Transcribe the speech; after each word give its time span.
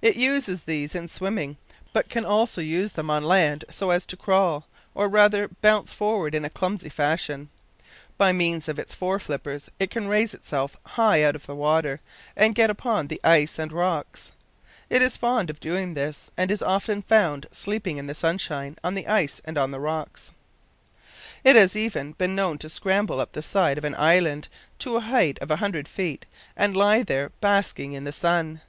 It 0.00 0.16
uses 0.16 0.62
these 0.62 0.94
in 0.94 1.08
swimming, 1.08 1.58
but 1.92 2.08
can 2.08 2.24
also 2.24 2.62
use 2.62 2.92
them 2.94 3.10
on 3.10 3.22
land, 3.22 3.66
so 3.70 3.90
as 3.90 4.06
to 4.06 4.16
crawl, 4.16 4.66
or 4.94 5.10
rather 5.10 5.46
to 5.46 5.54
bounce 5.56 5.92
forward 5.92 6.34
in 6.34 6.46
a 6.46 6.48
clumsy 6.48 6.88
fashion. 6.88 7.50
By 8.16 8.32
means 8.32 8.66
of 8.66 8.78
its 8.78 8.94
fore 8.94 9.20
flippers 9.20 9.68
it 9.78 9.90
can 9.90 10.08
raise 10.08 10.32
itself 10.32 10.74
high 10.86 11.22
out 11.22 11.36
of 11.36 11.44
the 11.44 11.54
water, 11.54 12.00
and 12.34 12.54
get 12.54 12.70
upon 12.70 13.08
the 13.08 13.20
ice 13.22 13.58
and 13.58 13.70
rocks. 13.70 14.32
It 14.88 15.02
is 15.02 15.18
fond 15.18 15.50
of 15.50 15.60
doing 15.60 15.92
this, 15.92 16.30
and 16.34 16.50
is 16.50 16.62
often 16.62 17.02
found 17.02 17.46
sleeping 17.52 17.98
in 17.98 18.06
the 18.06 18.14
sunshine 18.14 18.78
on 18.82 18.94
the 18.94 19.06
ice 19.06 19.42
and 19.44 19.58
on 19.58 19.70
rocks. 19.72 20.30
It 21.44 21.56
has 21.56 21.76
even 21.76 22.12
been 22.12 22.34
known 22.34 22.56
to 22.60 22.70
scramble 22.70 23.20
up 23.20 23.32
the 23.32 23.42
side 23.42 23.76
of 23.76 23.84
an 23.84 23.96
island 23.96 24.48
to 24.78 24.96
a 24.96 25.00
height 25.00 25.38
of 25.42 25.50
a 25.50 25.56
hundred 25.56 25.88
feet, 25.88 26.24
and 26.56 26.74
there 27.04 27.26
lie 27.26 27.28
basking 27.42 27.92
in 27.92 28.04
the 28.04 28.12
sun. 28.12 28.62